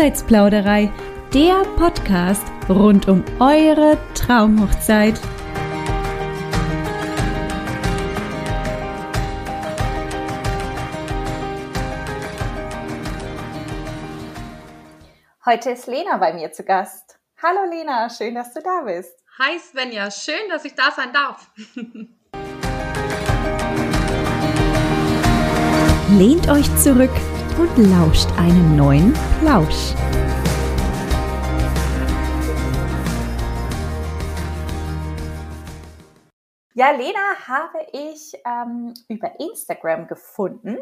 [0.00, 0.90] Hochzeitsplauderei,
[1.34, 5.20] der Podcast rund um eure Traumhochzeit.
[15.44, 17.18] Heute ist Lena bei mir zu Gast.
[17.42, 19.22] Hallo Lena, schön, dass du da bist.
[19.38, 21.50] Hi Svenja, schön, dass ich da sein darf.
[26.18, 27.10] Lehnt euch zurück
[27.60, 29.94] und lauscht einen neuen Plausch.
[36.72, 40.78] Ja, Lena habe ich ähm, über Instagram gefunden,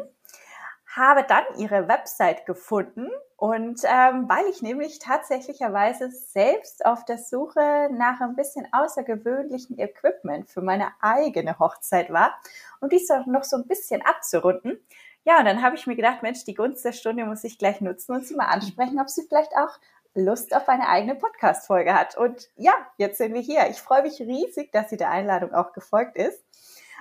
[0.95, 7.89] habe dann ihre Website gefunden und ähm, weil ich nämlich tatsächlicherweise selbst auf der Suche
[7.91, 12.39] nach ein bisschen außergewöhnlichen Equipment für meine eigene Hochzeit war,
[12.79, 14.79] um dies auch noch so ein bisschen abzurunden,
[15.25, 17.81] ja, und dann habe ich mir gedacht, Mensch, die Gunst der Stunde muss ich gleich
[17.81, 19.77] nutzen und sie mal ansprechen, ob sie vielleicht auch
[20.15, 22.17] Lust auf eine eigene Podcast-Folge hat.
[22.17, 23.67] Und ja, jetzt sind wir hier.
[23.69, 26.43] Ich freue mich riesig, dass sie der Einladung auch gefolgt ist.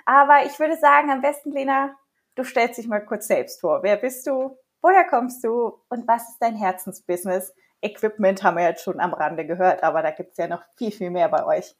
[0.04, 1.96] Aber ich würde sagen, am besten, Lena,
[2.34, 3.82] du stellst dich mal kurz selbst vor.
[3.82, 4.56] Wer bist du?
[4.80, 5.80] Woher kommst du?
[5.88, 7.54] Und was ist dein Herzensbusiness?
[7.80, 10.90] Equipment haben wir jetzt schon am Rande gehört, aber da gibt es ja noch viel,
[10.90, 11.74] viel mehr bei euch.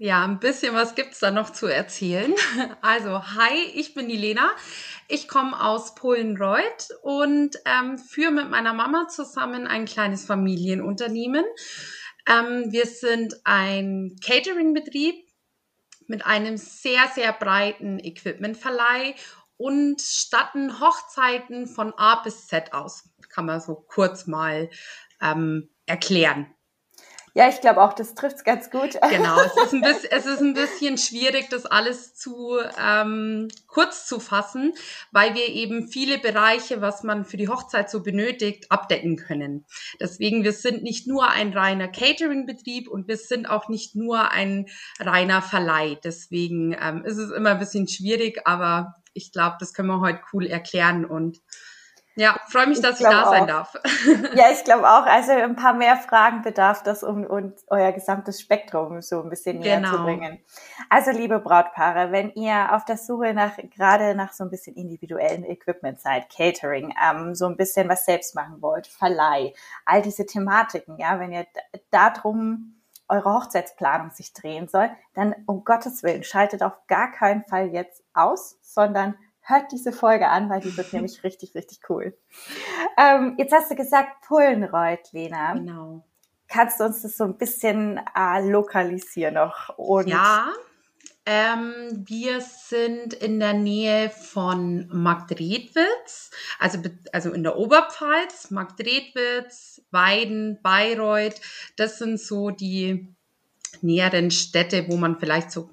[0.00, 2.32] Ja, ein bisschen was gibt's da noch zu erzählen.
[2.82, 4.48] Also, hi, ich bin die Lena.
[5.08, 11.44] Ich komme aus Polenreuth und ähm, führe mit meiner Mama zusammen ein kleines Familienunternehmen.
[12.28, 15.16] Ähm, wir sind ein Catering-Betrieb
[16.06, 19.16] mit einem sehr, sehr breiten Equipmentverleih
[19.56, 23.10] und statten Hochzeiten von A bis Z aus.
[23.30, 24.70] Kann man so kurz mal
[25.20, 26.54] ähm, erklären.
[27.38, 28.98] Ja, ich glaube auch, das trifft es ganz gut.
[29.10, 34.08] Genau, es ist, ein bisschen, es ist ein bisschen schwierig, das alles zu ähm, kurz
[34.08, 34.74] zu fassen,
[35.12, 39.66] weil wir eben viele Bereiche, was man für die Hochzeit so benötigt, abdecken können.
[40.00, 44.66] Deswegen, wir sind nicht nur ein reiner Catering-Betrieb und wir sind auch nicht nur ein
[44.98, 45.96] reiner Verleih.
[46.02, 50.20] Deswegen ähm, ist es immer ein bisschen schwierig, aber ich glaube, das können wir heute
[50.32, 51.40] cool erklären und
[52.18, 53.30] ja, freue mich, dass ich, ich da auch.
[53.30, 53.74] sein darf.
[54.34, 55.06] Ja, ich glaube auch.
[55.06, 59.60] Also ein paar mehr Fragen bedarf das, um, um euer gesamtes Spektrum so ein bisschen
[59.60, 59.92] näher genau.
[59.92, 60.38] zu bringen.
[60.90, 65.44] Also liebe Brautpaare, wenn ihr auf der Suche nach gerade nach so ein bisschen individuellen
[65.44, 70.98] Equipment seid, Catering, ähm, so ein bisschen was selbst machen wollt, Verleih, all diese Thematiken,
[70.98, 71.46] ja, wenn ihr
[71.90, 72.74] darum
[73.08, 78.02] eure Hochzeitsplanung sich drehen soll, dann um Gottes Willen schaltet auf gar keinen Fall jetzt
[78.12, 79.14] aus, sondern
[79.48, 82.16] hört diese Folge an, weil die wird nämlich richtig, richtig cool.
[82.96, 85.54] Ähm, jetzt hast du gesagt Pullenreuth, Lena.
[85.54, 86.04] Genau.
[86.48, 89.76] Kannst du uns das so ein bisschen äh, lokalisieren noch?
[89.76, 90.50] Und ja,
[91.26, 96.78] ähm, wir sind in der Nähe von Marktredwitz, also,
[97.12, 101.38] also in der Oberpfalz, Marktredwitz, Weiden, Bayreuth.
[101.76, 103.14] Das sind so die
[103.82, 105.70] näheren Städte, wo man vielleicht so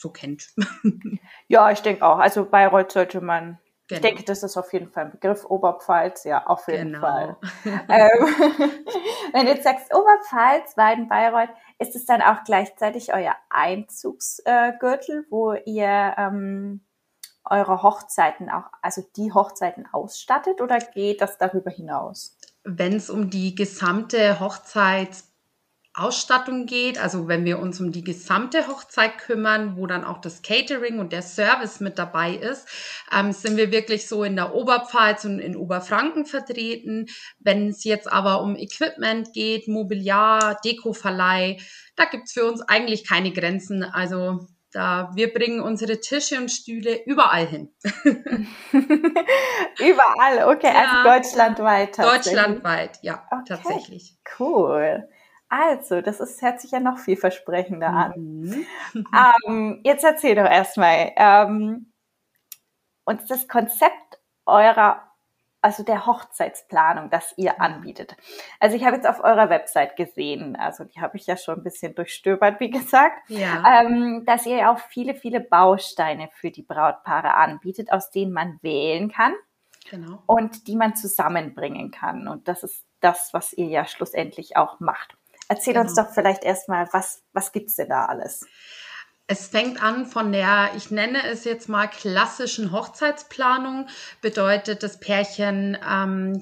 [0.00, 0.48] so kennt.
[1.48, 2.18] ja, ich denke auch.
[2.18, 3.58] Also Bayreuth sollte man.
[3.86, 3.98] Genau.
[3.98, 5.44] Ich denke, das ist auf jeden Fall ein Begriff.
[5.44, 7.00] Oberpfalz, ja, auf jeden genau.
[7.00, 7.36] Fall.
[7.64, 7.78] ähm,
[9.32, 15.52] wenn du jetzt sagst Oberpfalz, Weiden, Bayreuth, ist es dann auch gleichzeitig euer Einzugsgürtel, wo
[15.52, 16.80] ihr ähm,
[17.44, 22.38] eure Hochzeiten auch, also die Hochzeiten ausstattet oder geht das darüber hinaus?
[22.64, 25.33] Wenn es um die gesamte Hochzeits
[25.94, 30.42] Ausstattung geht, also wenn wir uns um die gesamte Hochzeit kümmern, wo dann auch das
[30.42, 32.66] Catering und der Service mit dabei ist,
[33.16, 37.06] ähm, sind wir wirklich so in der Oberpfalz und in Oberfranken vertreten.
[37.38, 41.58] Wenn es jetzt aber um Equipment geht, Mobiliar, Dekoverleih,
[41.94, 43.84] da gibt's für uns eigentlich keine Grenzen.
[43.84, 47.72] Also da, wir bringen unsere Tische und Stühle überall hin.
[49.78, 51.98] überall, okay, also ja, also deutschlandweit.
[51.98, 54.16] Deutschlandweit, ja, okay, tatsächlich.
[54.40, 55.08] Cool.
[55.56, 58.12] Also, das ist, hört sich ja noch vielversprechender an.
[58.16, 58.66] Mhm.
[59.46, 61.92] ähm, jetzt erzähl doch erstmal, ähm,
[63.04, 65.02] uns das Konzept eurer,
[65.60, 68.16] also der Hochzeitsplanung, das ihr anbietet.
[68.58, 71.62] Also ich habe jetzt auf eurer Website gesehen, also die habe ich ja schon ein
[71.62, 73.80] bisschen durchstöbert, wie gesagt, ja.
[73.80, 79.10] ähm, dass ihr auch viele, viele Bausteine für die Brautpaare anbietet, aus denen man wählen
[79.10, 79.34] kann.
[79.88, 80.22] Genau.
[80.26, 82.26] Und die man zusammenbringen kann.
[82.26, 85.16] Und das ist das, was ihr ja schlussendlich auch macht.
[85.48, 85.86] Erzähl genau.
[85.86, 88.46] uns doch vielleicht erstmal, was, was gibt's denn da alles?
[89.26, 93.88] Es fängt an von der, ich nenne es jetzt mal klassischen Hochzeitsplanung.
[94.20, 96.40] Bedeutet, das Pärchen ähm,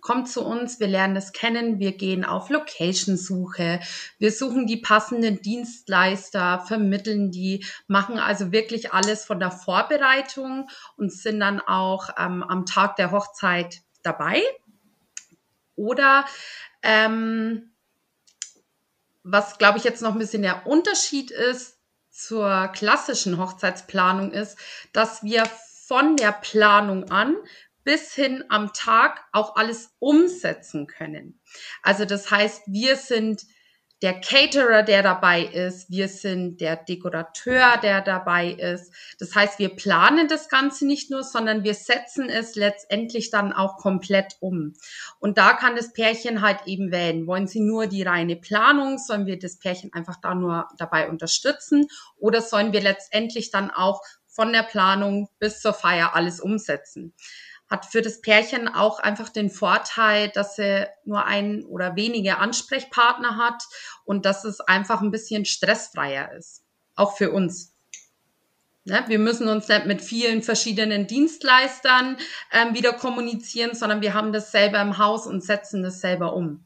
[0.00, 3.80] kommt zu uns, wir lernen es kennen, wir gehen auf Location-Suche,
[4.18, 11.12] wir suchen die passenden Dienstleister, vermitteln die, machen also wirklich alles von der Vorbereitung und
[11.12, 14.42] sind dann auch ähm, am Tag der Hochzeit dabei
[15.74, 16.24] Oder
[16.82, 17.72] ähm,
[19.28, 21.80] was, glaube ich, jetzt noch ein bisschen der Unterschied ist
[22.10, 24.56] zur klassischen Hochzeitsplanung ist,
[24.92, 25.44] dass wir
[25.86, 27.36] von der Planung an
[27.82, 31.40] bis hin am Tag auch alles umsetzen können.
[31.82, 33.42] Also das heißt, wir sind
[34.02, 38.92] der Caterer, der dabei ist, wir sind der Dekorateur, der dabei ist.
[39.18, 43.78] Das heißt, wir planen das Ganze nicht nur, sondern wir setzen es letztendlich dann auch
[43.78, 44.74] komplett um.
[45.18, 47.26] Und da kann das Pärchen halt eben wählen.
[47.26, 48.98] Wollen sie nur die reine Planung?
[48.98, 51.88] Sollen wir das Pärchen einfach da nur dabei unterstützen?
[52.16, 57.14] Oder sollen wir letztendlich dann auch von der Planung bis zur Feier alles umsetzen?
[57.68, 63.36] Hat für das Pärchen auch einfach den Vorteil, dass sie nur ein oder wenige Ansprechpartner
[63.36, 63.62] hat
[64.04, 66.62] und dass es einfach ein bisschen stressfreier ist.
[66.94, 67.74] Auch für uns.
[68.84, 69.02] Ne?
[69.08, 72.16] Wir müssen uns nicht mit vielen verschiedenen Dienstleistern
[72.52, 76.64] ähm, wieder kommunizieren, sondern wir haben das selber im Haus und setzen das selber um.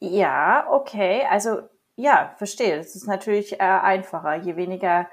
[0.00, 1.22] Ja, okay.
[1.30, 2.78] Also ja, verstehe.
[2.78, 4.36] Das ist natürlich äh, einfacher.
[4.36, 5.08] Je weniger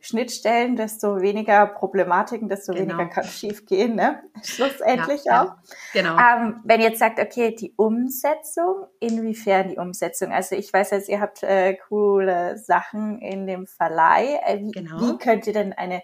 [0.00, 2.96] Schnittstellen, desto weniger Problematiken, desto genau.
[2.96, 4.22] weniger kann schief gehen, ne?
[4.42, 5.46] Schlussendlich ja, auch.
[5.46, 5.56] Ja,
[5.92, 6.16] genau.
[6.18, 10.32] Ähm, wenn ihr jetzt sagt, okay, die Umsetzung, inwiefern die Umsetzung?
[10.32, 14.40] Also ich weiß jetzt, ihr habt äh, coole Sachen in dem Verleih.
[14.44, 15.00] Äh, wie, genau.
[15.00, 16.02] wie könnt ihr denn eine,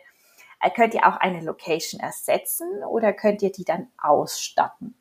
[0.61, 5.00] äh, könnt ihr auch eine Location ersetzen oder könnt ihr die dann ausstatten?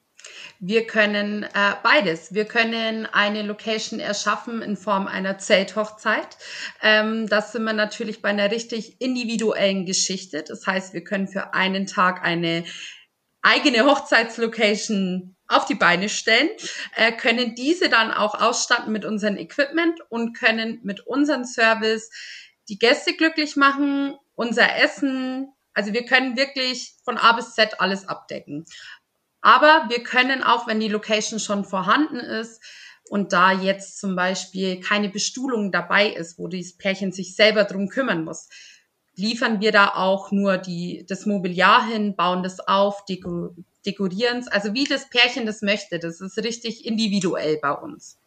[0.60, 2.34] Wir können äh, beides.
[2.34, 6.38] Wir können eine Location erschaffen in Form einer Zelthochzeit.
[6.82, 10.44] Ähm, das sind wir natürlich bei einer richtig individuellen Geschichte.
[10.44, 12.66] Das heißt, wir können für einen Tag eine
[13.42, 16.50] eigene Hochzeitslocation auf die Beine stellen,
[16.96, 22.12] äh, können diese dann auch ausstatten mit unserem Equipment und können mit unserem Service
[22.70, 28.08] die Gäste glücklich machen, unser Essen, also wir können wirklich von A bis Z alles
[28.08, 28.66] abdecken.
[29.42, 32.62] Aber wir können auch, wenn die Location schon vorhanden ist
[33.10, 37.88] und da jetzt zum Beispiel keine Bestuhlung dabei ist, wo dieses Pärchen sich selber drum
[37.90, 38.50] kümmern muss,
[39.16, 43.56] liefern wir da auch nur die, das Mobiliar hin, bauen das auf, deko,
[43.86, 46.00] dekorieren es, also wie das Pärchen das möchte.
[46.00, 48.18] Das ist richtig individuell bei uns.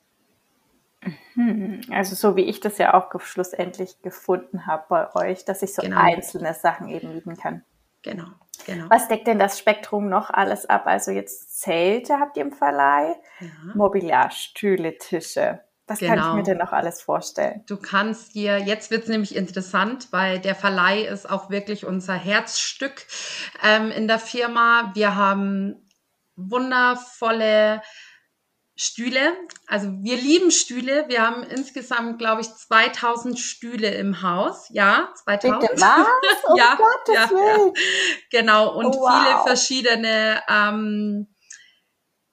[1.35, 1.81] Mhm.
[1.91, 5.82] Also so wie ich das ja auch schlussendlich gefunden habe bei euch, dass ich so
[5.82, 5.99] genau.
[5.99, 7.65] einzelne Sachen eben mieten kann.
[8.03, 8.29] Genau.
[8.66, 8.87] Genau.
[8.90, 10.87] Was deckt denn das Spektrum noch alles ab?
[10.87, 13.49] Also jetzt Zelte habt ihr im Verleih, ja.
[13.75, 15.60] Mobiliar, Stühle, Tische.
[15.87, 16.14] Was genau.
[16.14, 16.44] kann ich mir genau.
[16.44, 17.64] denn noch alles vorstellen?
[17.66, 22.14] Du kannst dir, jetzt wird es nämlich interessant, weil der Verleih ist auch wirklich unser
[22.14, 23.06] Herzstück
[23.64, 24.93] ähm, in der Firma.
[24.94, 25.88] Wir haben
[26.37, 27.82] wundervolle
[28.74, 29.36] Stühle.
[29.66, 31.04] Also wir lieben Stühle.
[31.08, 34.66] Wir haben insgesamt, glaube ich, 2000 Stühle im Haus.
[34.70, 35.60] Ja, 2000.
[35.60, 36.06] Bitte was?
[36.48, 37.72] Oh ja, Gottes ja, ja,
[38.30, 38.74] genau.
[38.74, 39.12] Und oh, wow.
[39.12, 41.28] viele verschiedene ähm,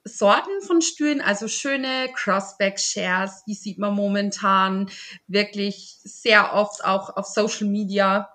[0.03, 4.89] Sorten von Stühlen, also schöne Crossback-Shares, die sieht man momentan
[5.27, 8.29] wirklich sehr oft auch auf Social Media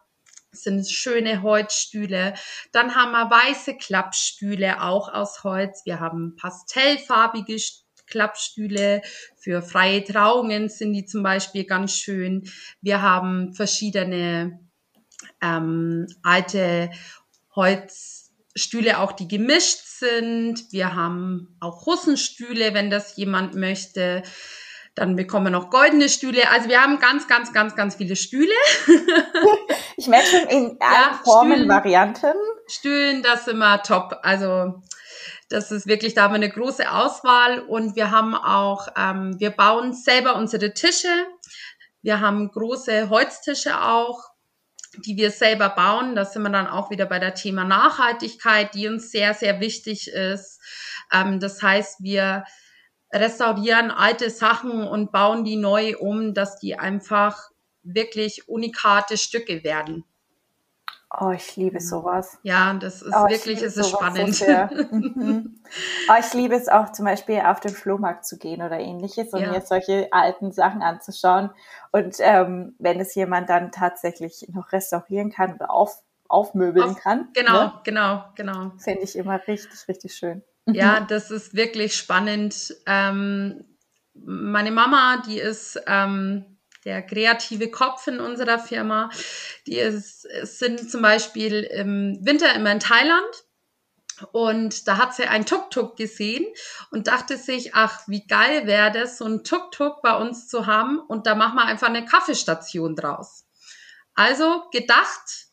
[0.53, 2.35] sind schöne Holzstühle.
[2.71, 5.83] Dann haben wir weiße Klappstühle, auch aus Holz.
[5.85, 7.84] Wir haben pastellfarbige Stühle.
[8.15, 9.03] Klappstühle.
[9.37, 12.49] Für freie Trauungen sind die zum Beispiel ganz schön.
[12.81, 14.61] Wir haben verschiedene
[15.43, 16.91] ähm, alte
[17.57, 20.71] Holzstühle, auch die gemischt sind.
[20.71, 24.23] Wir haben auch Russenstühle, wenn das jemand möchte.
[24.95, 26.49] Dann bekommen wir noch goldene Stühle.
[26.51, 28.55] Also wir haben ganz, ganz, ganz, ganz viele Stühle.
[29.97, 32.35] ich merke schon in allen ja, Formen, Stühlen, Varianten.
[32.69, 34.21] Stühlen, das sind wir top.
[34.23, 34.83] Also
[35.49, 39.51] das ist wirklich, da haben wir eine große Auswahl und wir haben auch, ähm, wir
[39.51, 41.09] bauen selber unsere Tische.
[42.03, 44.23] Wir haben große Holztische auch,
[45.05, 46.15] die wir selber bauen.
[46.15, 50.09] Da sind wir dann auch wieder bei der Thema Nachhaltigkeit, die uns sehr, sehr wichtig
[50.09, 50.61] ist.
[51.13, 52.45] Ähm, das heißt, wir
[53.13, 57.51] restaurieren alte Sachen und bauen die neu um, dass die einfach
[57.83, 60.05] wirklich unikate Stücke werden.
[61.21, 62.39] Oh, ich liebe sowas.
[62.43, 64.35] Ja, das ist oh, wirklich, es ist spannend.
[64.35, 64.45] So
[64.91, 65.61] mhm.
[66.09, 69.41] oh, ich liebe es auch zum Beispiel auf den Flohmarkt zu gehen oder ähnliches und
[69.41, 69.53] ja.
[69.53, 71.51] mir solche alten Sachen anzuschauen.
[71.93, 77.29] Und ähm, wenn es jemand dann tatsächlich noch restaurieren kann oder auf, aufmöbeln auf, kann.
[77.33, 77.73] Genau, ne?
[77.85, 78.73] genau, genau.
[78.79, 80.43] Finde ich immer richtig, richtig schön.
[80.67, 82.75] Ja, das ist wirklich spannend.
[82.87, 83.65] Ähm,
[84.15, 86.54] meine Mama, die ist ähm,
[86.85, 89.11] der kreative Kopf in unserer Firma.
[89.67, 93.45] Die ist, sind zum Beispiel im Winter immer in Thailand.
[94.31, 96.47] Und da hat sie ein Tuk-Tuk gesehen
[96.93, 101.01] und dachte sich, ach, wie geil wäre das, so ein Tuk-Tuk bei uns zu haben.
[101.01, 103.45] Und da machen wir einfach eine Kaffeestation draus.
[104.15, 105.45] Also gedacht,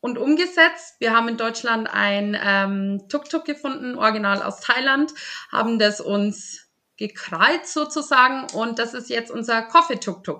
[0.00, 0.96] und umgesetzt.
[1.00, 5.12] Wir haben in Deutschland ein ähm, Tuk-Tuk gefunden, original aus Thailand,
[5.50, 10.38] haben das uns gekrallt sozusagen und das ist jetzt unser Coffee-Tuk-Tuk.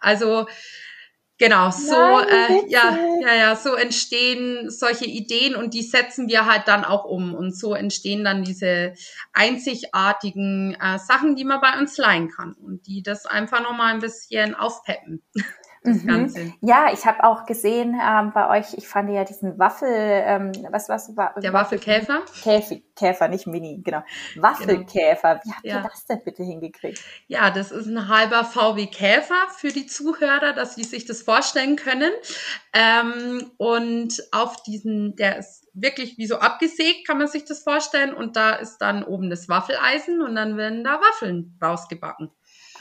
[0.00, 0.46] Also
[1.42, 6.46] Genau, so Nein, äh, ja, ja, ja, so entstehen solche Ideen und die setzen wir
[6.46, 8.92] halt dann auch um und so entstehen dann diese
[9.32, 13.92] einzigartigen äh, Sachen, die man bei uns leihen kann und die das einfach noch mal
[13.92, 15.20] ein bisschen aufpeppen.
[15.84, 16.54] Mhm.
[16.60, 20.88] Ja, ich habe auch gesehen ähm, bei euch, ich fand ja diesen Waffel, ähm, was
[20.88, 22.22] was war Der Waffelkäfer?
[22.42, 24.02] Käfer, Käfer, nicht Mini, genau.
[24.36, 25.40] Waffelkäfer.
[25.44, 25.76] Wie habt ja.
[25.78, 27.02] ihr das denn bitte hingekriegt?
[27.26, 31.76] Ja, das ist ein halber VW Käfer für die Zuhörer, dass sie sich das vorstellen
[31.76, 32.12] können.
[32.72, 38.14] Ähm, und auf diesen, der ist wirklich wie so abgesägt, kann man sich das vorstellen.
[38.14, 42.30] Und da ist dann oben das Waffeleisen und dann werden da Waffeln rausgebacken.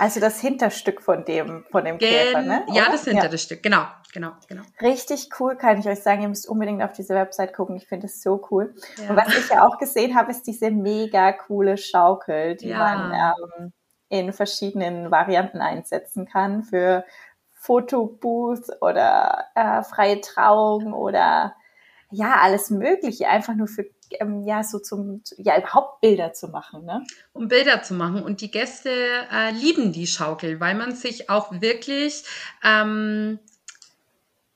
[0.01, 2.65] Also das Hinterstück von dem, von dem Gen Käfer, ne?
[2.67, 2.75] Oder?
[2.75, 3.37] Ja, das hintere ja.
[3.37, 4.63] Stück, genau, genau, genau.
[4.81, 6.23] Richtig cool, kann ich euch sagen.
[6.23, 7.75] Ihr müsst unbedingt auf diese Website gucken.
[7.75, 8.73] Ich finde es so cool.
[8.97, 9.11] Ja.
[9.11, 12.79] Und was ich ja auch gesehen habe, ist diese mega coole Schaukel, die ja.
[12.79, 13.13] man
[13.59, 13.73] ähm,
[14.09, 17.05] in verschiedenen Varianten einsetzen kann für
[17.53, 21.55] Fotobooth oder äh, freie Trauung oder
[22.09, 23.85] ja, alles Mögliche, einfach nur für
[24.19, 26.85] ähm, ja so zum, ja überhaupt Bilder zu machen.
[26.85, 27.03] Ne?
[27.33, 28.23] Um Bilder zu machen.
[28.23, 28.89] Und die Gäste
[29.31, 32.23] äh, lieben die Schaukel, weil man sich auch wirklich
[32.63, 33.39] ähm,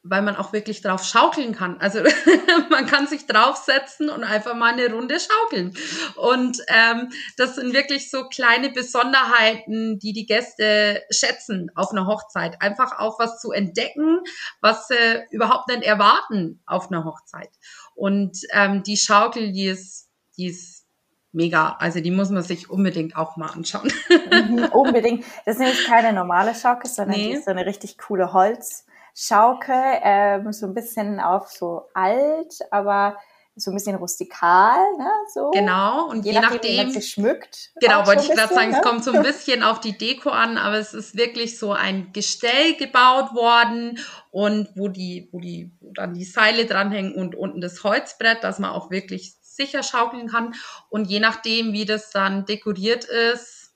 [0.08, 1.78] weil man auch wirklich drauf schaukeln kann.
[1.82, 2.00] Also
[2.70, 5.76] man kann sich draufsetzen und einfach mal eine Runde schaukeln.
[6.16, 12.62] Und ähm, das sind wirklich so kleine Besonderheiten, die die Gäste schätzen auf einer Hochzeit.
[12.62, 14.20] Einfach auch was zu entdecken,
[14.62, 17.50] was sie überhaupt nicht erwarten auf einer Hochzeit.
[17.96, 20.86] Und ähm, die Schaukel, die ist, die ist
[21.32, 21.76] mega.
[21.80, 23.92] Also die muss man sich unbedingt auch mal anschauen.
[24.10, 25.26] Mhm, unbedingt.
[25.46, 27.28] Das ist nämlich keine normale Schaukel, sondern nee.
[27.28, 30.00] die ist so eine richtig coole Holzschaukel.
[30.04, 33.18] Ähm, so ein bisschen auf so alt, aber
[33.56, 35.10] so ein bisschen rustikal, ne?
[35.34, 35.52] So.
[35.52, 37.72] Genau, und je, je nachdem, nachdem wie man sich schmückt.
[37.80, 38.78] Genau, wollte ich gerade sagen, ne?
[38.78, 42.12] es kommt so ein bisschen auf die Deko an, aber es ist wirklich so ein
[42.12, 44.00] Gestell gebaut worden
[44.32, 48.60] und wo die, wo die, wo dann die Seile dranhängen und unten das Holzbrett, dass
[48.60, 50.54] man auch wirklich sicher schaukeln kann.
[50.90, 53.74] Und je nachdem, wie das dann dekoriert ist,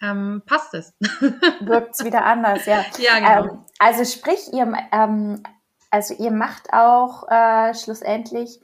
[0.00, 0.94] ähm, passt es.
[1.60, 2.84] Wirkt es wieder anders, ja.
[2.98, 3.52] Ja, genau.
[3.52, 5.42] Ähm, also sprich, ihr ähm,
[5.90, 8.60] also ihr macht auch äh, schlussendlich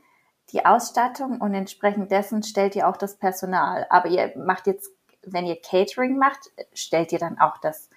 [0.52, 3.87] die Ausstattung und entsprechend dessen stellt ihr auch das Personal.
[3.90, 4.90] Aber ihr macht jetzt,
[5.23, 7.88] wenn ihr Catering macht, stellt ihr dann auch das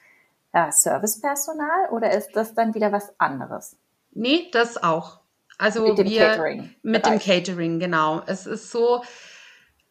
[0.53, 3.77] äh, Servicepersonal oder ist das dann wieder was anderes?
[4.11, 5.19] Nee, das auch.
[5.57, 6.75] Also mit dem wir, Catering.
[6.83, 8.21] Mit dem Catering, genau.
[8.25, 9.03] Es ist so,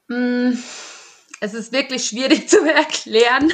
[0.08, 0.58] mh, mm,
[1.40, 3.52] es ist wirklich schwierig zu erklären.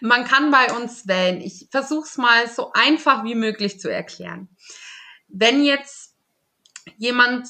[0.00, 1.40] Man kann bei uns wählen.
[1.40, 4.48] Ich versuche es mal so einfach wie möglich zu erklären.
[5.28, 6.14] Wenn jetzt
[6.98, 7.48] jemand,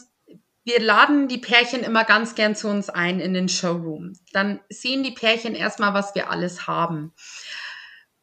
[0.64, 5.02] wir laden die Pärchen immer ganz gern zu uns ein in den Showroom, dann sehen
[5.02, 7.12] die Pärchen erstmal, was wir alles haben.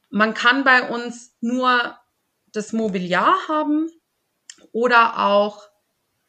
[0.09, 1.97] Man kann bei uns nur
[2.51, 3.89] das Mobiliar haben
[4.71, 5.69] oder auch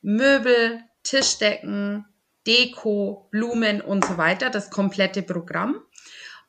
[0.01, 2.07] Möbel, Tischdecken,
[2.47, 5.81] Deko, Blumen und so weiter, das komplette Programm.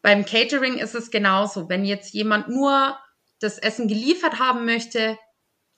[0.01, 1.69] Beim Catering ist es genauso.
[1.69, 2.97] Wenn jetzt jemand nur
[3.39, 5.17] das Essen geliefert haben möchte,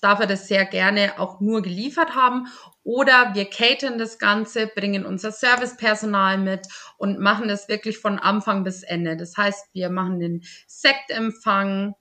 [0.01, 2.47] darf er das sehr gerne auch nur geliefert haben.
[2.83, 8.63] Oder wir catern das Ganze, bringen unser Servicepersonal mit und machen das wirklich von Anfang
[8.63, 9.17] bis Ende.
[9.17, 11.95] Das heißt, wir machen den Sektempfang,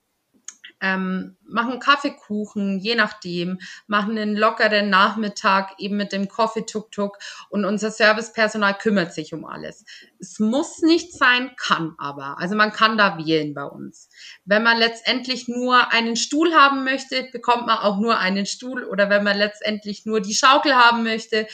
[0.81, 7.19] ähm, machen Kaffeekuchen, je nachdem, machen einen lockeren Nachmittag eben mit dem Coffee-Tuk-Tuk
[7.49, 9.85] und unser Servicepersonal kümmert sich um alles.
[10.19, 12.39] Es muss nicht sein, kann aber.
[12.39, 14.09] Also man kann da wählen bei uns.
[14.45, 19.09] Wenn man letztendlich nur einen Stuhl haben möchte, bekommt man auch nur einen Stuhl oder
[19.09, 21.47] wenn man letztendlich nur die Schaukel haben möchte,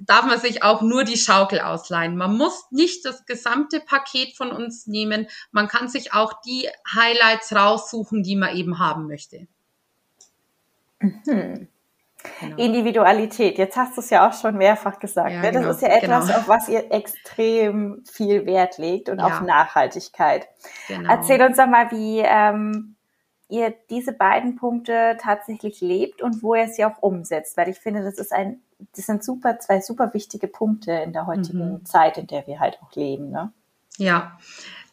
[0.00, 2.16] darf man sich auch nur die Schaukel ausleihen.
[2.16, 5.26] Man muss nicht das gesamte Paket von uns nehmen.
[5.52, 9.46] Man kann sich auch die Highlights raussuchen, die man eben haben möchte.
[11.00, 11.68] Mhm.
[12.40, 12.56] Genau.
[12.56, 13.58] Individualität.
[13.58, 15.30] Jetzt hast du es ja auch schon mehrfach gesagt.
[15.30, 15.52] Ja, ne?
[15.52, 16.38] Das genau, ist ja etwas, genau.
[16.38, 19.26] auf was ihr extrem viel Wert legt und ja.
[19.26, 20.48] auf Nachhaltigkeit.
[20.88, 21.08] Genau.
[21.08, 22.95] Erzähl uns doch mal, wie ähm,
[23.48, 27.56] ihr diese beiden Punkte tatsächlich lebt und wo ihr sie auch umsetzt.
[27.56, 28.62] Weil ich finde, das ist ein
[28.94, 31.84] das sind super, zwei super wichtige Punkte in der heutigen mhm.
[31.84, 33.30] Zeit, in der wir halt auch leben.
[33.30, 33.52] Ne?
[33.96, 34.38] Ja.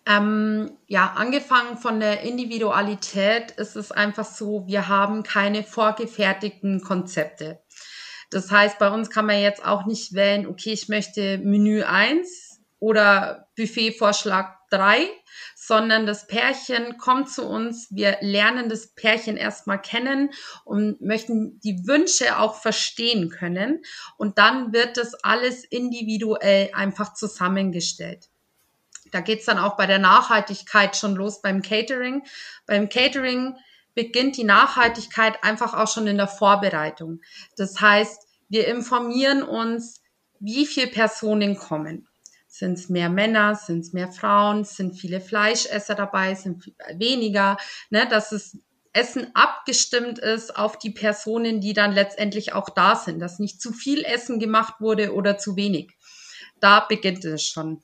[0.06, 7.62] Ähm, ja, angefangen von der Individualität ist es einfach so, wir haben keine vorgefertigten Konzepte.
[8.30, 12.60] Das heißt, bei uns kann man jetzt auch nicht wählen, okay, ich möchte Menü 1
[12.80, 15.08] oder Buffetvorschlag 3,
[15.66, 20.32] sondern das Pärchen kommt zu uns, wir lernen das Pärchen erstmal kennen
[20.66, 23.82] und möchten die Wünsche auch verstehen können.
[24.18, 28.30] Und dann wird das alles individuell einfach zusammengestellt.
[29.12, 32.24] Da geht's dann auch bei der Nachhaltigkeit schon los beim Catering.
[32.66, 33.56] Beim Catering
[33.94, 37.22] beginnt die Nachhaltigkeit einfach auch schon in der Vorbereitung.
[37.56, 40.02] Das heißt, wir informieren uns,
[40.42, 42.10] wie viele Personen kommen.
[42.56, 47.58] Sind es mehr Männer, sind es mehr Frauen, sind viele Fleischesser dabei, sind weniger,
[47.90, 48.60] ne, dass es
[48.92, 53.74] Essen abgestimmt ist auf die Personen, die dann letztendlich auch da sind, dass nicht zu
[53.74, 55.98] viel Essen gemacht wurde oder zu wenig.
[56.60, 57.82] Da beginnt es schon.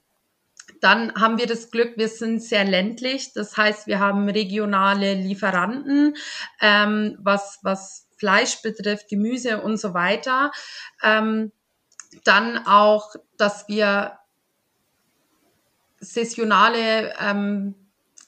[0.82, 3.34] Dann haben wir das Glück, wir sind sehr ländlich.
[3.34, 6.16] Das heißt, wir haben regionale Lieferanten,
[6.62, 10.52] ähm, was, was Fleisch betrifft, Gemüse und so weiter.
[11.02, 11.54] Ähm,
[12.24, 14.20] dann auch, dass wir
[16.00, 17.76] saisonale ähm,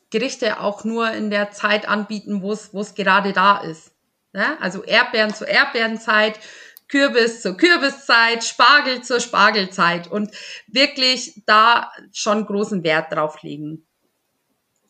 [0.09, 3.91] Gerichte auch nur in der Zeit anbieten, wo es gerade da ist.
[4.33, 4.57] Ne?
[4.61, 6.39] Also Erdbeeren zur Erdbeerenzeit,
[6.87, 10.29] Kürbis zur Kürbiszeit, Spargel zur Spargelzeit und
[10.67, 13.87] wirklich da schon großen Wert drauf legen.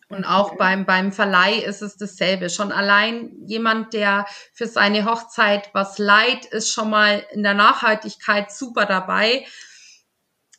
[0.10, 2.50] Und auch beim, beim Verleih ist es dasselbe.
[2.50, 8.52] Schon allein jemand, der für seine Hochzeit was leiht, ist schon mal in der Nachhaltigkeit
[8.52, 9.46] super dabei.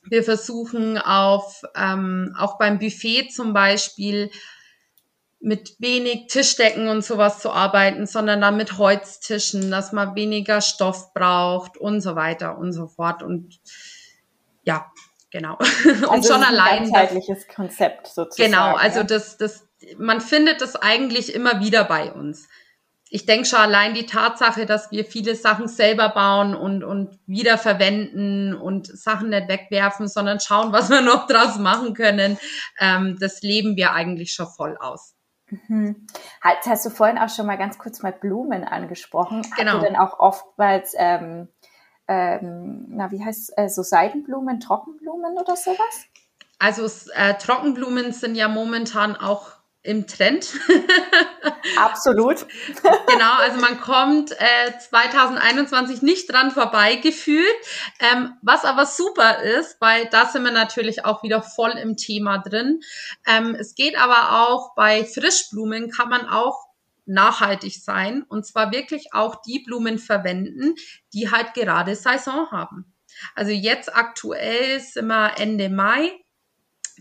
[0.04, 4.30] Wir versuchen auf, ähm, auch beim Buffet zum Beispiel,
[5.42, 11.12] mit wenig Tischdecken und sowas zu arbeiten, sondern dann mit Holztischen, dass man weniger Stoff
[11.14, 13.24] braucht und so weiter und so fort.
[13.24, 13.58] Und
[14.62, 14.86] ja,
[15.30, 15.58] genau.
[15.84, 16.84] Also und schon allein.
[16.84, 18.52] Ein ganzheitliches Konzept sozusagen.
[18.52, 19.66] Genau, also das, das,
[19.98, 22.48] man findet das eigentlich immer wieder bei uns.
[23.14, 28.54] Ich denke schon allein die Tatsache, dass wir viele Sachen selber bauen und, und wiederverwenden
[28.54, 32.38] und Sachen nicht wegwerfen, sondern schauen, was wir noch draus machen können,
[32.80, 35.14] ähm, das leben wir eigentlich schon voll aus.
[35.50, 36.06] Mhm.
[36.42, 39.42] Jetzt hast du vorhin auch schon mal ganz kurz mal Blumen angesprochen.
[39.58, 39.72] Genau.
[39.72, 41.48] Hast du denn auch oftmals, ähm,
[42.08, 46.06] ähm, na wie heißt äh, so Seidenblumen, Trockenblumen oder sowas?
[46.58, 50.48] Also äh, Trockenblumen sind ja momentan auch im Trend.
[51.76, 52.46] Absolut.
[52.82, 57.46] genau, also man kommt äh, 2021 nicht dran vorbei gefühlt.
[57.98, 62.38] Ähm, was aber super ist, weil da sind wir natürlich auch wieder voll im Thema
[62.38, 62.80] drin.
[63.26, 66.66] Ähm, es geht aber auch bei Frischblumen kann man auch
[67.04, 70.76] nachhaltig sein und zwar wirklich auch die Blumen verwenden,
[71.12, 72.94] die halt gerade Saison haben.
[73.34, 76.12] Also jetzt aktuell sind wir Ende Mai.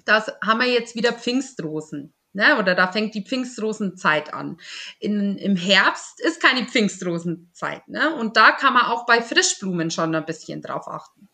[0.06, 2.14] Das haben wir jetzt wieder Pfingstrosen.
[2.34, 2.58] Ne?
[2.60, 4.58] Oder da fängt die Pfingstrosenzeit an.
[5.00, 7.88] In, Im Herbst ist keine Pfingstrosenzeit.
[7.88, 8.16] Ne?
[8.16, 11.30] Und da kann man auch bei Frischblumen schon ein bisschen drauf achten.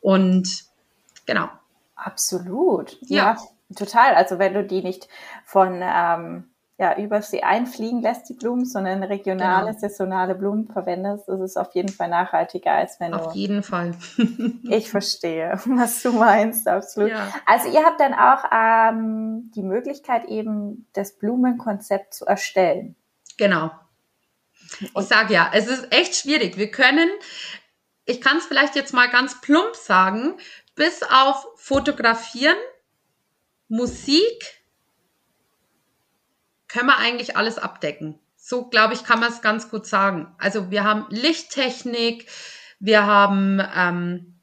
[0.00, 0.64] Und
[1.26, 1.48] genau.
[1.94, 2.98] Absolut.
[3.02, 3.36] Ja, ja
[3.76, 4.14] total.
[4.14, 5.08] Also wenn du die nicht
[5.44, 9.78] von ähm, ja, über sie einfliegen lässt, die Blumen, sondern regionale, genau.
[9.78, 13.28] saisonale Blumen verwendest, ist es auf jeden Fall nachhaltiger, als wenn auf du.
[13.28, 13.94] Auf jeden Fall.
[14.68, 17.10] ich verstehe, was du meinst, absolut.
[17.10, 17.32] Ja.
[17.46, 22.96] Also ihr habt dann auch ähm, die Möglichkeit, eben das Blumenkonzept zu erstellen.
[23.38, 23.70] Genau.
[24.80, 26.56] Ich sage ja, es ist echt schwierig.
[26.56, 27.08] Wir können,
[28.04, 30.34] ich kann es vielleicht jetzt mal ganz plump sagen,
[30.74, 32.56] bis auf Fotografieren,
[33.68, 34.63] Musik,
[36.74, 38.18] können wir eigentlich alles abdecken.
[38.36, 40.34] So, glaube ich, kann man es ganz gut sagen.
[40.38, 42.28] Also wir haben Lichttechnik,
[42.80, 44.40] wir haben ähm,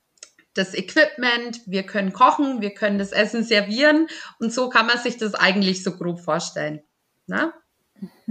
[0.53, 4.07] das Equipment, wir können kochen, wir können das Essen servieren
[4.39, 6.81] und so kann man sich das eigentlich so grob vorstellen.
[7.27, 7.51] Ne?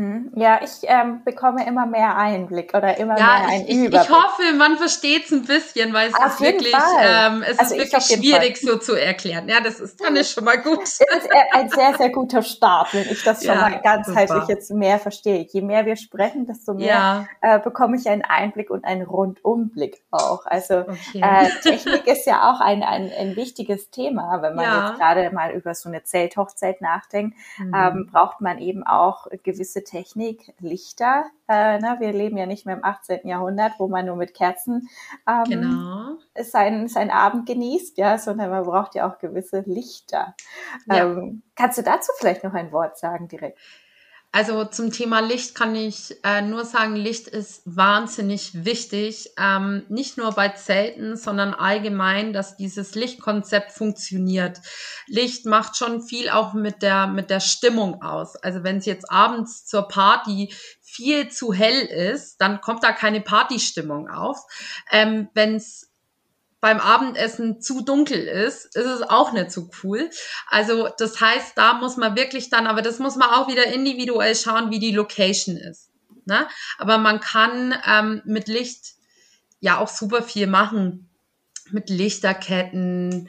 [0.01, 0.31] Mhm.
[0.35, 4.01] Ja, ich ähm, bekomme immer mehr Einblick oder immer ja, mehr einen ich, Überblick.
[4.03, 7.75] Ich hoffe, man versteht es ein bisschen, weil es Auf ist wirklich, ähm, es also
[7.75, 9.47] ist wirklich schwierig so zu erklären.
[9.47, 10.85] Ja, das ist dann ist schon mal gut.
[10.85, 14.71] Es ist ein sehr, sehr guter Start, wenn ich das schon ja, mal ganzheitlich jetzt
[14.71, 15.47] mehr verstehe.
[15.51, 17.57] Je mehr wir sprechen, desto mehr ja.
[17.57, 20.47] äh, bekomme ich einen Einblick und einen Rundumblick auch.
[20.47, 21.21] Also okay.
[21.21, 25.51] äh, Technik ist ja auch ein, ein, ein wichtiges Thema, wenn man jetzt gerade mal
[25.51, 27.75] über so eine Zelthochzeit nachdenkt, mhm.
[27.77, 31.25] ähm, braucht man eben auch gewisse Technik, Lichter.
[31.49, 31.97] Äh, ne?
[31.99, 33.27] Wir leben ja nicht mehr im 18.
[33.27, 34.89] Jahrhundert, wo man nur mit Kerzen
[35.29, 36.17] ähm, genau.
[36.41, 40.35] seinen, seinen Abend genießt, ja, sondern man braucht ja auch gewisse Lichter.
[40.87, 41.05] Ja.
[41.05, 43.59] Ähm, kannst du dazu vielleicht noch ein Wort sagen direkt?
[44.33, 49.31] Also zum Thema Licht kann ich äh, nur sagen, Licht ist wahnsinnig wichtig.
[49.37, 54.61] Ähm, nicht nur bei Zelten, sondern allgemein, dass dieses Lichtkonzept funktioniert.
[55.09, 58.37] Licht macht schon viel auch mit der, mit der Stimmung aus.
[58.37, 63.21] Also wenn es jetzt abends zur Party viel zu hell ist, dann kommt da keine
[63.21, 64.39] Partystimmung auf.
[64.93, 65.90] Ähm, wenn es
[66.61, 70.11] beim Abendessen zu dunkel ist, ist es auch nicht so cool.
[70.49, 74.35] Also das heißt, da muss man wirklich dann, aber das muss man auch wieder individuell
[74.35, 75.91] schauen, wie die Location ist.
[76.27, 76.47] Ne?
[76.79, 78.95] Aber man kann ähm, mit Licht
[79.61, 81.09] ja auch super viel machen.
[81.71, 83.29] Mit Lichterketten,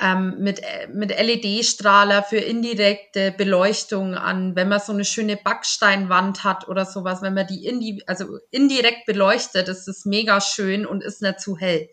[0.00, 6.68] ähm, mit, mit LED-Strahler für indirekte Beleuchtung an, wenn man so eine schöne Backsteinwand hat
[6.68, 11.20] oder sowas, wenn man die indi also indirekt beleuchtet, ist es mega schön und ist
[11.22, 11.88] nicht zu hell.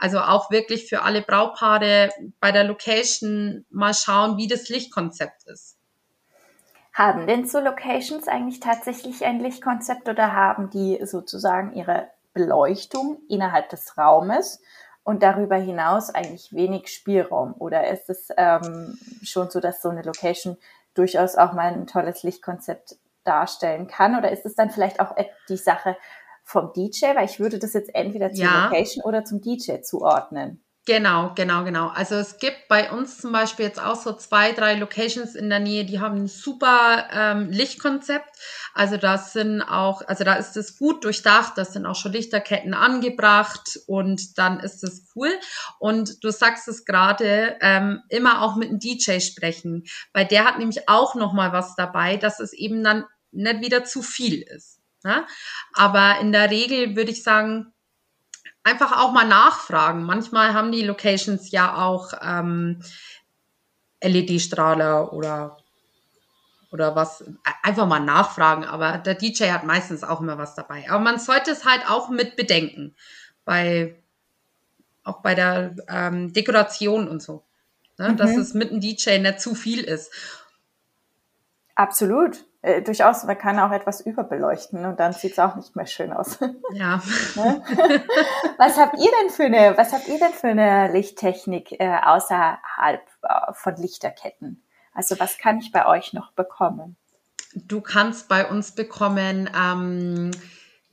[0.00, 2.08] Also auch wirklich für alle Braupaare
[2.40, 5.76] bei der Location mal schauen, wie das Lichtkonzept ist.
[6.94, 13.68] Haben denn so Locations eigentlich tatsächlich ein Lichtkonzept oder haben die sozusagen ihre Beleuchtung innerhalb
[13.68, 14.62] des Raumes
[15.04, 17.54] und darüber hinaus eigentlich wenig Spielraum?
[17.58, 20.56] Oder ist es ähm, schon so, dass so eine Location
[20.94, 24.16] durchaus auch mal ein tolles Lichtkonzept darstellen kann?
[24.16, 25.14] Oder ist es dann vielleicht auch
[25.50, 25.94] die Sache
[26.44, 27.14] vom DJ?
[27.14, 28.64] Weil ich würde das jetzt entweder zur ja.
[28.64, 30.64] Location oder zum DJ zuordnen.
[30.86, 31.88] Genau, genau, genau.
[31.88, 35.60] Also es gibt bei uns zum Beispiel jetzt auch so zwei, drei Locations in der
[35.60, 38.30] Nähe, die haben ein super ähm, Lichtkonzept.
[38.72, 42.72] Also das sind auch, also da ist es gut durchdacht, da sind auch schon Lichterketten
[42.72, 45.30] angebracht und dann ist es cool.
[45.78, 50.58] Und du sagst es gerade, ähm, immer auch mit dem DJ sprechen, weil der hat
[50.58, 54.79] nämlich auch nochmal was dabei, dass es eben dann nicht wieder zu viel ist.
[55.02, 55.26] Ne?
[55.74, 57.72] Aber in der Regel würde ich sagen,
[58.62, 60.02] einfach auch mal nachfragen.
[60.04, 62.82] Manchmal haben die Locations ja auch ähm,
[64.02, 65.56] LED-Strahler oder
[66.72, 67.24] oder was,
[67.62, 70.88] einfach mal nachfragen, aber der DJ hat meistens auch immer was dabei.
[70.88, 72.94] Aber man sollte es halt auch mit bedenken,
[73.44, 74.00] bei,
[75.02, 77.44] auch bei der ähm, Dekoration und so,
[77.98, 78.10] ne?
[78.10, 78.16] Mhm.
[78.16, 80.12] dass es mit dem DJ nicht zu viel ist.
[81.74, 82.44] Absolut.
[82.62, 86.12] Äh, durchaus, man kann auch etwas überbeleuchten und dann sieht es auch nicht mehr schön
[86.12, 86.38] aus.
[86.72, 87.02] Ja.
[87.34, 87.62] Ne?
[88.58, 93.02] was habt ihr denn für eine, was habt ihr denn für eine Lichttechnik äh, außerhalb
[93.22, 94.62] äh, von Lichterketten?
[94.94, 96.96] Also was kann ich bei euch noch bekommen?
[97.54, 100.30] Du kannst bei uns bekommen, ähm,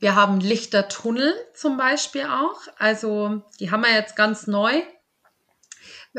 [0.00, 2.60] wir haben Lichtertunnel zum Beispiel auch.
[2.78, 4.82] Also die haben wir jetzt ganz neu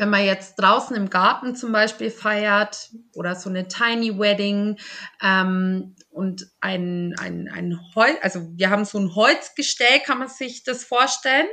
[0.00, 4.78] wenn man jetzt draußen im Garten zum Beispiel feiert oder so eine Tiny Wedding
[5.22, 10.64] ähm, und ein, ein, ein Holz, also wir haben so ein Holzgestell, kann man sich
[10.64, 11.46] das vorstellen.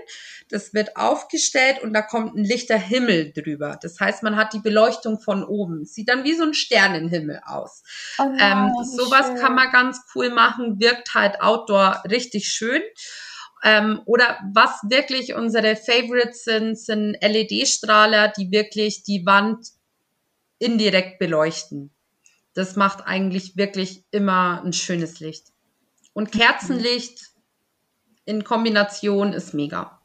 [0.49, 3.77] Das wird aufgestellt und da kommt ein lichter Himmel drüber.
[3.81, 5.83] Das heißt, man hat die Beleuchtung von oben.
[5.83, 7.83] Sieht dann wie so ein Sternenhimmel aus.
[8.17, 9.35] Oh nein, ähm, sowas schön.
[9.35, 12.81] kann man ganz cool machen, wirkt halt outdoor richtig schön.
[13.63, 19.67] Ähm, oder was wirklich unsere Favorites sind, sind LED-Strahler, die wirklich die Wand
[20.59, 21.91] indirekt beleuchten.
[22.53, 25.47] Das macht eigentlich wirklich immer ein schönes Licht.
[26.13, 27.31] Und Kerzenlicht
[28.25, 30.01] in Kombination ist mega.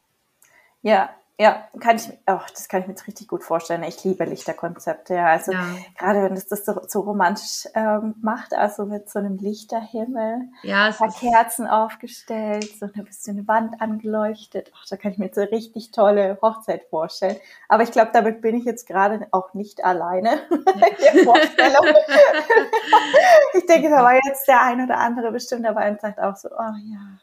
[0.83, 3.83] Ja, ja, kann ich, oh, das kann ich mir jetzt richtig gut vorstellen.
[3.85, 5.15] Ich liebe Lichterkonzepte.
[5.15, 5.27] Ja.
[5.27, 5.65] Also ja.
[5.99, 10.87] gerade wenn es das so, so romantisch ähm, macht, also mit so einem Lichterhimmel, ja,
[10.87, 14.71] ein paar Kerzen aufgestellt, so ein bisschen eine Wand angeleuchtet.
[14.75, 17.37] Oh, da kann ich mir jetzt eine richtig tolle Hochzeit vorstellen.
[17.69, 21.87] Aber ich glaube, damit bin ich jetzt gerade auch nicht alleine in der Vorstellung.
[23.55, 26.51] ich denke, da war jetzt der ein oder andere bestimmt dabei und sagt auch so,
[26.51, 27.19] oh ja,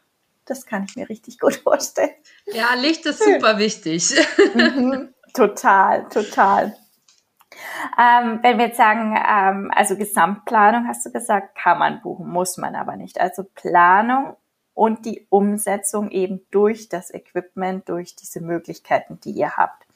[0.50, 2.10] das kann ich mir richtig gut vorstellen.
[2.46, 4.14] Ja, Licht ist super wichtig.
[4.54, 6.74] Mhm, total, total.
[7.98, 12.56] Ähm, wenn wir jetzt sagen, ähm, also Gesamtplanung hast du gesagt, kann man buchen, muss
[12.56, 13.20] man aber nicht.
[13.20, 14.36] Also Planung
[14.74, 19.86] und die Umsetzung eben durch das Equipment, durch diese Möglichkeiten, die ihr habt.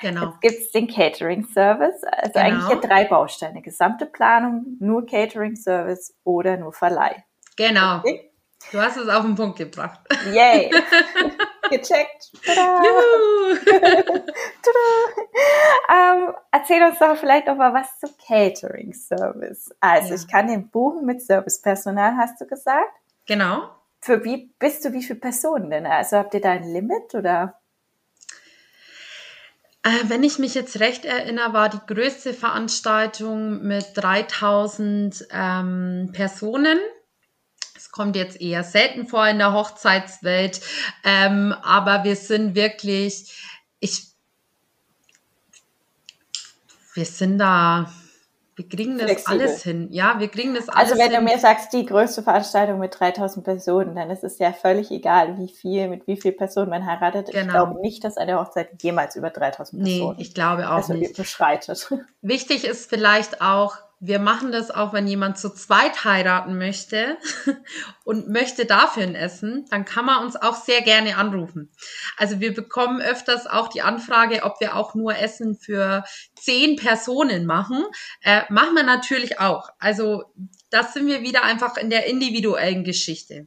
[0.00, 0.24] Genau.
[0.24, 2.44] Jetzt gibt es den Catering-Service, also genau.
[2.44, 3.62] eigentlich hier drei Bausteine.
[3.62, 7.24] Gesamte Planung, nur Catering-Service oder nur Verleih.
[7.56, 7.98] Genau.
[7.98, 8.31] Okay?
[8.70, 10.00] Du hast es auf den Punkt gebracht.
[10.32, 10.70] Yay!
[11.70, 12.32] Gecheckt.
[12.44, 12.80] Tada!
[14.62, 15.12] Tada!
[15.92, 19.70] Ähm, erzähl uns doch vielleicht noch mal was zum Catering Service.
[19.80, 20.14] Also ja.
[20.14, 22.92] ich kann den buchen mit Servicepersonal, hast du gesagt?
[23.26, 23.70] Genau.
[24.00, 25.86] Für wie bist du wie viele Personen denn?
[25.86, 27.58] Also habt ihr da ein Limit oder?
[29.82, 36.78] Äh, wenn ich mich jetzt recht erinnere, war die größte Veranstaltung mit 3000 ähm, Personen
[37.92, 40.60] kommt jetzt eher selten vor in der Hochzeitswelt.
[41.04, 43.38] Ähm, aber wir sind wirklich,
[43.78, 44.08] ich,
[46.94, 47.92] wir sind da,
[48.56, 49.40] wir kriegen das Flexibel.
[49.40, 49.88] alles hin.
[49.92, 51.00] Ja, wir kriegen das alles hin.
[51.00, 51.26] Also wenn hin.
[51.26, 55.38] du mir sagst, die größte Veranstaltung mit 3000 Personen, dann ist es ja völlig egal,
[55.38, 57.30] wie viel, mit wie vielen Personen man heiratet.
[57.30, 57.42] Genau.
[57.42, 60.94] Ich glaube nicht, dass eine Hochzeit jemals über 3000 Personen Nee, ich glaube auch also
[60.94, 61.14] nicht.
[61.14, 61.92] beschreitet.
[62.22, 67.18] Wichtig ist vielleicht auch, wir machen das auch, wenn jemand zu zweit heiraten möchte
[68.04, 71.70] und möchte dafür ein Essen, dann kann man uns auch sehr gerne anrufen.
[72.16, 76.02] Also wir bekommen öfters auch die Anfrage, ob wir auch nur Essen für
[76.34, 77.84] zehn Personen machen.
[78.22, 79.68] Äh, machen wir natürlich auch.
[79.78, 80.24] Also
[80.70, 83.46] das sind wir wieder einfach in der individuellen Geschichte.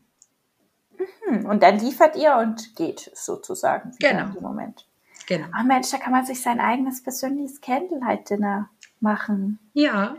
[1.28, 1.48] Mhm.
[1.48, 3.92] Und dann liefert ihr und geht sozusagen.
[4.00, 4.34] Genau.
[4.38, 4.88] Im Moment.
[5.28, 5.48] Genau.
[5.52, 8.70] Ach Mensch, da kann man sich sein eigenes persönliches Candlelight-Dinner
[9.02, 9.60] machen.
[9.74, 10.16] Ja.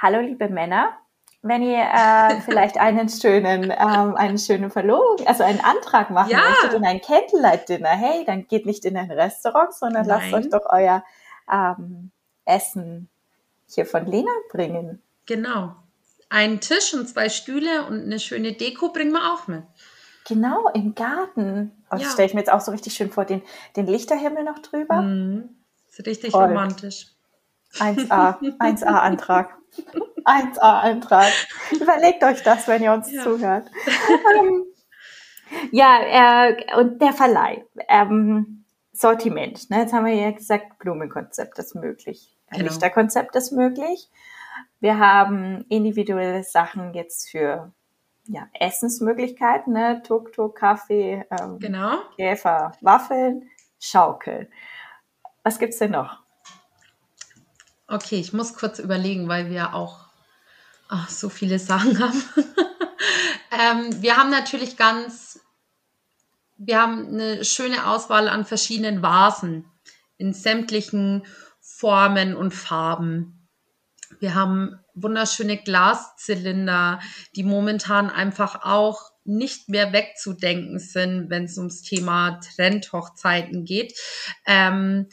[0.00, 0.96] Hallo liebe Männer,
[1.42, 6.38] wenn ihr äh, vielleicht einen schönen, ähm, einen schönen Verlobung, also einen Antrag machen Ja.
[6.48, 10.34] möchtet und ein Candlelight-Dinner, hey, dann geht nicht in ein Restaurant, sondern lasst Nein.
[10.44, 11.02] euch doch euer
[11.52, 12.12] ähm,
[12.44, 13.08] Essen
[13.68, 15.02] hier von Lena bringen.
[15.26, 15.74] Genau.
[16.30, 19.64] Einen Tisch und zwei Stühle und eine schöne Deko bringen wir auch mit.
[20.28, 21.72] Genau, im Garten.
[21.86, 22.08] Oh, das Ja.
[22.10, 23.42] stelle ich mir jetzt auch so richtig schön vor, den,
[23.74, 25.02] den Lichterhimmel noch drüber.
[25.02, 25.56] Mhm.
[25.90, 26.44] Ist richtig Toll.
[26.44, 27.08] romantisch.
[27.80, 29.54] 1a, 1a-Antrag.
[30.24, 31.32] 1a-Antrag.
[31.72, 33.22] Überlegt euch das, wenn ihr uns Ja.
[33.22, 33.70] zuhört.
[34.38, 34.64] Ähm,
[35.72, 37.64] ja, äh, und der Verleih.
[37.88, 39.70] Ähm, Sortiment.
[39.70, 39.80] Ne?
[39.82, 42.36] Jetzt haben wir ja gesagt, Blumenkonzept ist möglich.
[42.48, 42.70] Ein Genau.
[42.70, 44.10] Lichterkonzept ist möglich.
[44.80, 47.72] Wir haben individuelle Sachen jetzt für
[48.30, 50.02] ja, Essensmöglichkeiten, ne?
[50.02, 51.96] Tuk-Tuk, Kaffee, ähm, Genau.
[52.16, 53.48] Käfer, Waffeln,
[53.80, 54.50] Schaukel.
[55.44, 56.18] Was gibt's denn noch?
[57.90, 60.08] Okay, ich muss kurz überlegen, weil wir auch
[60.88, 62.22] ach, so viele Sachen haben.
[63.50, 65.40] ähm, wir haben natürlich ganz,
[66.58, 69.64] wir haben eine schöne Auswahl an verschiedenen Vasen
[70.18, 71.24] in sämtlichen
[71.60, 73.48] Formen und Farben.
[74.20, 77.00] Wir haben wunderschöne Glaszylinder,
[77.36, 83.98] die momentan einfach auch nicht mehr wegzudenken sind, wenn es ums Thema Trendhochzeiten geht.
[84.46, 85.08] Ähm,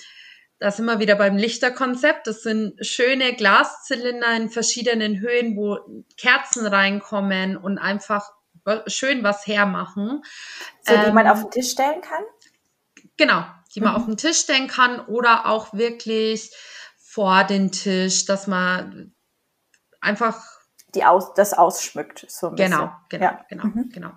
[0.60, 2.28] da sind wir wieder beim Lichterkonzept.
[2.28, 5.80] Das sind schöne Glaszylinder in verschiedenen Höhen, wo
[6.18, 8.32] Kerzen reinkommen und einfach
[8.88, 10.24] schön was hermachen.
[10.82, 12.24] So, die man Ähm, auf den Tisch stellen kann?
[13.18, 13.44] Genau,
[13.76, 13.98] die man Mhm.
[13.98, 16.52] auf den Tisch stellen kann oder auch wirklich
[16.98, 19.14] vor den Tisch, dass man
[20.02, 20.42] einfach
[20.96, 22.26] die aus, das ausschmückt.
[22.30, 22.92] So ein Genau, bisschen.
[23.10, 23.46] genau, Ja.
[23.50, 23.90] genau, Mhm.
[23.90, 24.12] genau.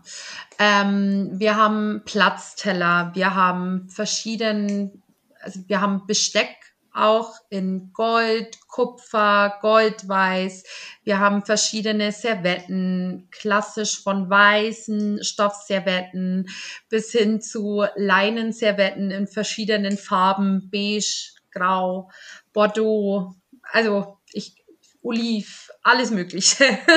[0.58, 5.02] Ähm, wir haben Platzteller, wir haben verschieden,
[5.48, 6.54] also wir haben Besteck
[6.92, 10.64] auch in Gold, Kupfer, Goldweiß.
[11.04, 16.50] Wir haben verschiedene Servetten, klassisch von weißen Stoffservetten
[16.90, 22.10] bis hin zu Leinenservetten in verschiedenen Farben, beige, grau,
[22.52, 23.34] Bordeaux,
[23.72, 24.62] also ich,
[25.00, 26.78] Oliv, alles Mögliche.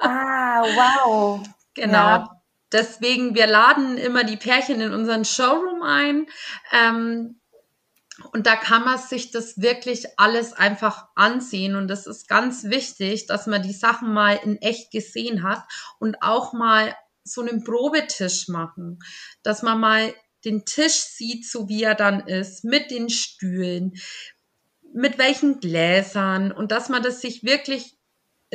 [0.00, 1.40] Ah, wow.
[1.74, 1.92] Genau.
[1.92, 2.38] Ja.
[2.70, 6.26] Deswegen, wir laden immer die Pärchen in unseren Showroom ein.
[6.70, 7.37] Ähm,
[8.32, 11.76] und da kann man sich das wirklich alles einfach ansehen.
[11.76, 15.64] Und das ist ganz wichtig, dass man die Sachen mal in echt gesehen hat
[15.98, 19.00] und auch mal so einen Probetisch machen,
[19.42, 20.14] dass man mal
[20.44, 23.94] den Tisch sieht, so wie er dann ist, mit den Stühlen,
[24.94, 27.97] mit welchen Gläsern und dass man das sich wirklich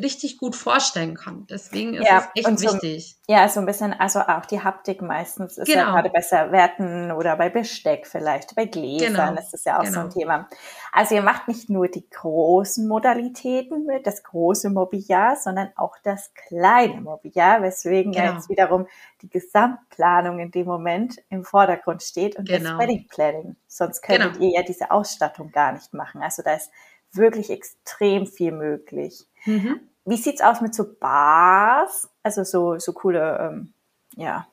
[0.02, 1.46] richtig gut vorstellen kann.
[1.50, 3.16] Deswegen ist Ja, es echt so- wichtig.
[3.28, 5.92] Ja, so ein bisschen, also auch die Haptik meistens ist ja Genau.
[5.94, 10.00] gerade bei Servetten oder bei Besteck vielleicht, bei Gläsern Genau, ist das ja auch so
[10.00, 10.14] ein genau.
[10.14, 10.50] Thema.
[10.92, 16.34] Also ihr macht nicht nur die großen Modalitäten mit, das große Mobiliar, sondern auch das
[16.34, 18.34] kleine Mobiliar, weswegen ja Genau.
[18.36, 18.88] jetzt wiederum
[19.22, 22.72] die Gesamtplanung in dem Moment im Vordergrund steht und Genau.
[22.72, 23.56] das Wedding Planning.
[23.68, 24.46] Sonst könntet Genau.
[24.46, 26.22] ihr ja diese Ausstattung gar nicht machen.
[26.24, 26.72] Also da ist
[27.12, 29.26] wirklich extrem viel möglich.
[29.46, 29.80] Mhm.
[30.06, 32.10] Wie sieht's aus mit so Bars?
[32.24, 33.74] Also so, so coole, ähm,
[34.16, 34.48] ja,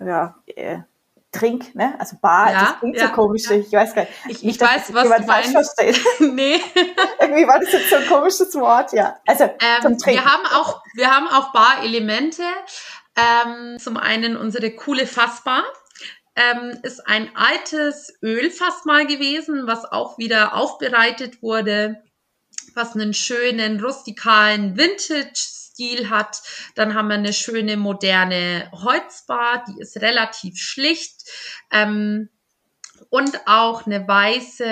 [0.00, 0.78] ja, äh,
[1.30, 1.94] Trink, ne?
[1.98, 3.44] Also Bar, Ja, das klingt ja, so komisch.
[3.50, 3.56] ja.
[3.56, 4.12] Ich weiß gar nicht.
[4.28, 5.74] Ich, nicht, ich weiß, was du falsch meinst.
[5.78, 6.00] versteht.
[6.34, 6.58] nee.
[7.20, 9.18] Irgendwie war das jetzt so ein komisches Wort, ja.
[9.26, 9.44] Also
[9.82, 10.22] zum Ähm, Trinken.
[10.22, 12.42] wir haben auch, wir haben auch Bar-Elemente.
[13.16, 15.64] Ähm, zum einen unsere coole Fassbar.
[16.34, 22.00] Ähm, ist ein altes Ölfass mal gewesen, was auch wieder aufbereitet wurde,
[22.78, 26.40] was einen schönen rustikalen Vintage-Stil hat.
[26.74, 31.28] Dann haben wir eine schöne moderne Holzbar, die ist relativ schlicht.
[31.70, 32.30] Ähm,
[33.10, 34.64] und auch eine weiße,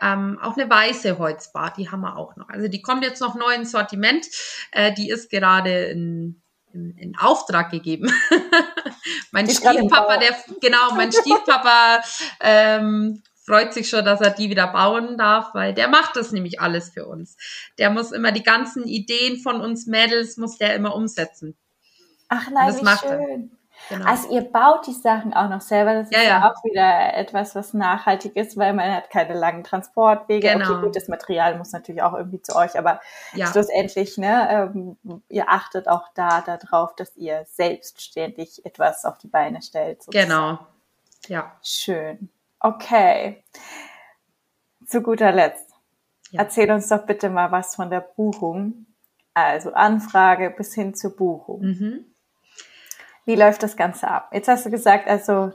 [0.00, 2.48] ähm, auch eine weiße Holzbar, die haben wir auch noch.
[2.48, 4.26] Also die kommt jetzt noch neu ins Sortiment.
[4.70, 8.10] Äh, die ist gerade in, in, in Auftrag gegeben.
[9.30, 12.02] mein Stiefpapa, der genau, mein Stiefpapa
[12.40, 16.60] ähm, freut sich schon, dass er die wieder bauen darf, weil der macht das nämlich
[16.60, 17.36] alles für uns.
[17.78, 21.56] Der muss immer die ganzen Ideen von uns Mädels muss der immer umsetzen.
[22.28, 23.18] Ach nein, das wie macht er.
[23.18, 23.50] schön.
[23.88, 24.06] Genau.
[24.06, 25.94] Also ihr baut die Sachen auch noch selber.
[25.94, 29.34] Das ja, ist ja, ja, auch wieder etwas, was nachhaltig ist, weil man hat keine
[29.34, 30.50] langen Transportwege.
[30.50, 30.70] Genau.
[30.70, 33.00] Okay, gut, das Material muss natürlich auch irgendwie zu euch, aber
[33.34, 33.50] ja.
[33.50, 39.62] schlussendlich, ne, ähm, ihr achtet auch da darauf, dass ihr selbstständig etwas auf die Beine
[39.62, 40.02] stellt.
[40.02, 40.28] Sozusagen.
[40.28, 40.58] Genau.
[41.26, 41.52] Ja.
[41.62, 42.30] Schön.
[42.62, 43.42] Okay.
[44.86, 45.68] Zu guter Letzt.
[46.30, 46.40] Ja.
[46.42, 48.86] Erzähl uns doch bitte mal was von der Buchung.
[49.34, 51.60] Also Anfrage bis hin zur Buchung.
[51.60, 52.04] Mhm.
[53.24, 54.30] Wie läuft das Ganze ab?
[54.32, 55.52] Jetzt hast du gesagt, also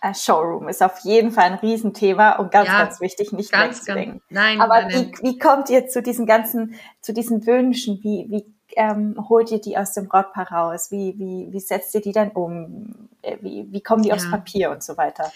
[0.00, 3.84] ein Showroom ist auf jeden Fall ein Riesenthema und ganz, ja, ganz wichtig, nicht ganz.
[3.84, 8.00] Ganz, nein, Aber nein, wie, wie kommt ihr zu diesen ganzen, zu diesen Wünschen?
[8.02, 10.90] Wie, wie ähm, holt ihr die aus dem Brautpaar raus?
[10.90, 13.08] Wie, wie, wie setzt ihr die dann um?
[13.22, 14.14] Äh, wie, wie kommen die ja.
[14.14, 15.30] aufs Papier und so weiter?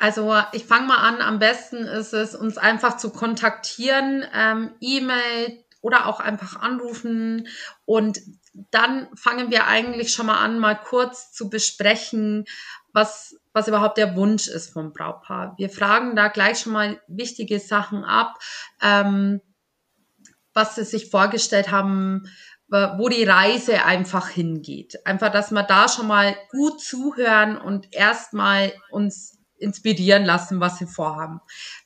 [0.00, 5.62] Also ich fange mal an, am besten ist es, uns einfach zu kontaktieren, ähm, E-Mail
[5.82, 7.46] oder auch einfach anrufen
[7.84, 8.18] und
[8.70, 12.46] dann fangen wir eigentlich schon mal an, mal kurz zu besprechen,
[12.94, 15.54] was, was überhaupt der Wunsch ist vom Brautpaar.
[15.58, 18.38] Wir fragen da gleich schon mal wichtige Sachen ab,
[18.80, 19.42] ähm,
[20.54, 22.26] was sie sich vorgestellt haben,
[22.70, 25.04] wo die Reise einfach hingeht.
[25.04, 30.86] Einfach, dass wir da schon mal gut zuhören und erstmal uns inspirieren lassen, was sie
[30.86, 31.40] vorhaben.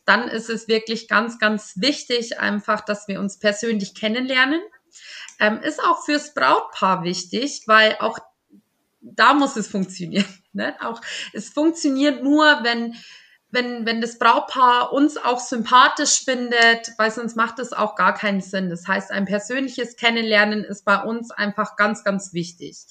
[0.05, 4.61] Dann ist es wirklich ganz, ganz wichtig einfach, dass wir uns persönlich kennenlernen.
[5.41, 8.19] Ähm, ist auch fürs Brautpaar wichtig, weil auch
[9.01, 10.27] da muss es funktionieren.
[10.57, 10.73] Ne?
[10.83, 11.01] Auch
[11.33, 12.95] es funktioniert nur, wenn
[13.55, 18.41] wenn, wenn das Brautpaar uns auch sympathisch findet, weil sonst macht es auch gar keinen
[18.41, 18.69] Sinn.
[18.69, 22.87] Das heißt, ein persönliches Kennenlernen ist bei uns einfach ganz, ganz wichtig.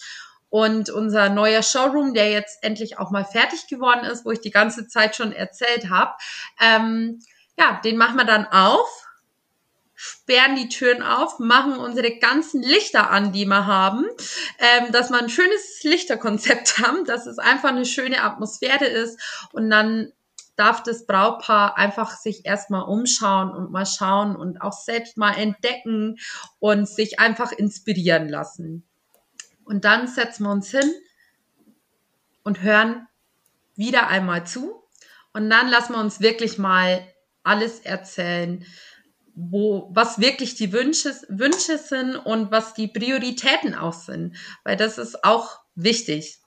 [0.53, 4.51] Und unser neuer Showroom, der jetzt endlich auch mal fertig geworden ist, wo ich die
[4.51, 6.13] ganze Zeit schon erzählt habe,
[6.61, 7.17] ähm,
[7.57, 8.87] ja, den machen wir dann auf
[9.95, 14.05] sperren die Türen auf, machen unsere ganzen Lichter an, die wir haben,
[14.59, 19.19] ähm, dass wir ein schönes Lichterkonzept haben, dass es einfach eine schöne Atmosphäre ist
[19.53, 20.11] und dann
[20.55, 26.19] darf das Brautpaar einfach sich erstmal umschauen und mal schauen und auch selbst mal entdecken
[26.59, 28.87] und sich einfach inspirieren lassen.
[29.65, 30.93] Und dann setzen wir uns hin
[32.43, 33.07] und hören
[33.75, 34.83] wieder einmal zu
[35.33, 37.05] und dann lassen wir uns wirklich mal
[37.43, 38.65] alles erzählen,
[39.35, 44.37] wo, was wirklich die Wünsche, Wünsche sind und was die Prioritäten auch sind.
[44.63, 46.39] Weil das ist auch wichtig.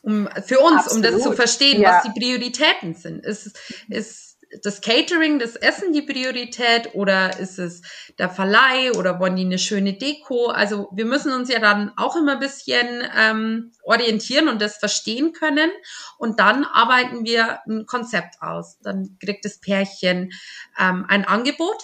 [0.00, 0.96] Um, für uns, Absolut.
[0.96, 1.96] um das zu verstehen, ja.
[1.96, 3.24] was die Prioritäten sind.
[3.26, 4.25] Ist, ist
[4.62, 7.82] das Catering, das Essen die Priorität oder ist es
[8.18, 10.46] der Verleih oder wollen die eine schöne Deko?
[10.46, 15.32] Also wir müssen uns ja dann auch immer ein bisschen ähm, orientieren und das verstehen
[15.32, 15.70] können
[16.18, 18.78] und dann arbeiten wir ein Konzept aus.
[18.80, 20.32] Dann kriegt das Pärchen
[20.78, 21.82] ähm, ein Angebot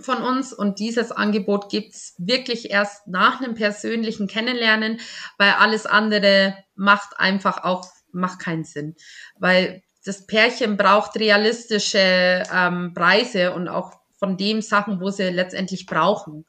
[0.00, 5.00] von uns und dieses Angebot gibt's wirklich erst nach einem persönlichen Kennenlernen,
[5.38, 8.94] weil alles andere macht einfach auch, macht keinen Sinn.
[9.36, 15.84] Weil das Pärchen braucht realistische ähm, Preise und auch von dem Sachen, wo sie letztendlich
[15.84, 16.46] brauchen.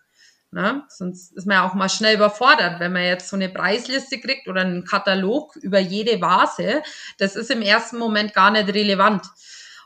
[0.52, 0.84] Ne?
[0.88, 4.48] Sonst ist man ja auch mal schnell überfordert, wenn man jetzt so eine Preisliste kriegt
[4.48, 6.82] oder einen Katalog über jede Vase.
[7.18, 9.26] Das ist im ersten Moment gar nicht relevant.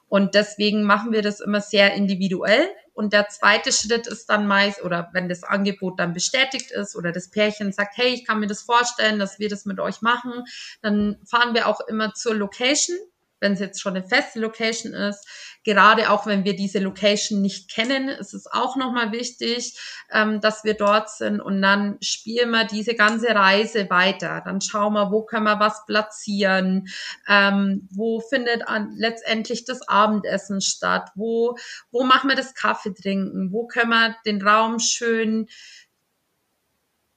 [0.07, 2.69] Und deswegen machen wir das immer sehr individuell.
[2.93, 7.12] Und der zweite Schritt ist dann meist, oder wenn das Angebot dann bestätigt ist oder
[7.12, 10.45] das Pärchen sagt, hey, ich kann mir das vorstellen, dass wir das mit euch machen,
[10.83, 12.95] dann fahren wir auch immer zur Location
[13.43, 15.27] wenn es jetzt schon eine feste Location ist.
[15.63, 19.77] Gerade auch wenn wir diese Location nicht kennen, ist es auch nochmal wichtig,
[20.12, 24.41] ähm, dass wir dort sind und dann spielen wir diese ganze Reise weiter.
[24.43, 26.88] Dann schauen wir, wo können wir was platzieren,
[27.27, 31.56] ähm, wo findet an, letztendlich das Abendessen statt, wo,
[31.91, 35.47] wo machen wir das Kaffee trinken, wo können wir den Raum schön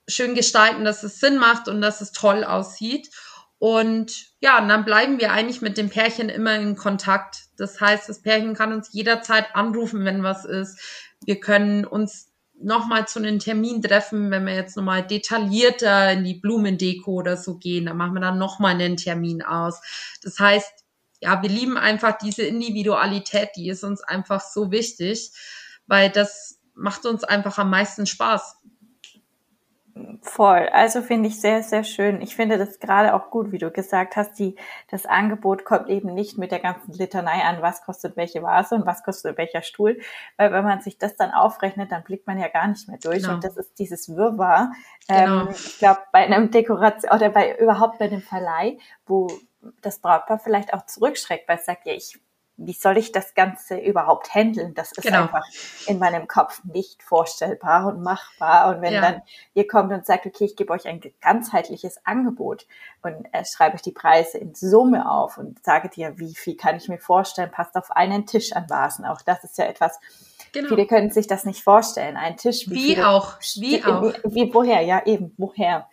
[0.09, 3.09] schön gestalten, dass es Sinn macht und dass es toll aussieht.
[3.59, 7.45] Und ja, und dann bleiben wir eigentlich mit dem Pärchen immer in Kontakt.
[7.57, 10.79] Das heißt, das Pärchen kann uns jederzeit anrufen, wenn was ist.
[11.25, 16.35] Wir können uns nochmal zu einem Termin treffen, wenn wir jetzt nochmal detaillierter in die
[16.35, 19.79] Blumendeko oder so gehen, dann machen wir dann nochmal einen Termin aus.
[20.23, 20.71] Das heißt,
[21.21, 25.31] ja, wir lieben einfach diese Individualität, die ist uns einfach so wichtig,
[25.87, 28.57] weil das macht uns einfach am meisten Spaß.
[30.21, 30.69] Voll.
[30.71, 32.21] Also finde ich sehr, sehr schön.
[32.21, 34.55] Ich finde das gerade auch gut, wie du gesagt hast, die,
[34.89, 38.85] das Angebot kommt eben nicht mit der ganzen Litanei an, was kostet welche Vase und
[38.85, 39.99] was kostet welcher Stuhl,
[40.37, 43.23] weil wenn man sich das dann aufrechnet, dann blickt man ja gar nicht mehr durch
[43.23, 43.35] genau.
[43.35, 44.71] und das ist dieses Wirrwarr.
[45.07, 45.41] Genau.
[45.41, 49.27] Ähm, ich glaube, bei einem Dekoration oder bei überhaupt bei einem Verleih, wo
[49.81, 52.19] das Brautpaar vielleicht auch zurückschreckt, weil es sagt, ja, ich
[52.57, 54.73] wie soll ich das Ganze überhaupt handeln?
[54.73, 55.23] Das ist genau.
[55.23, 55.45] einfach
[55.85, 58.75] in meinem Kopf nicht vorstellbar und machbar.
[58.75, 59.01] Und wenn ja.
[59.01, 59.21] dann
[59.53, 62.65] ihr kommt und sagt, okay, ich gebe euch ein ganzheitliches Angebot
[63.03, 66.75] und äh, schreibe euch die Preise in Summe auf und sage dir, wie viel kann
[66.75, 69.05] ich mir vorstellen, passt auf einen Tisch an Vasen.
[69.05, 69.99] Auch das ist ja etwas,
[70.53, 70.69] Genau.
[70.69, 72.17] Viele können sich das nicht vorstellen.
[72.17, 72.69] Ein Tisch.
[72.69, 73.33] Wie, wie viele, auch.
[73.57, 74.01] Wie auch.
[74.23, 74.81] Wie, wie, woher?
[74.81, 75.33] Ja, eben.
[75.37, 75.89] Woher?